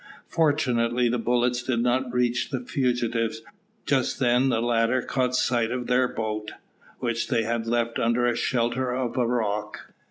[0.29, 3.43] Fortunately the bullets did not reach the fugitives;
[3.85, 6.53] just then the latter caught sight of their boat,
[6.97, 9.93] which they had left under shelter of a rock.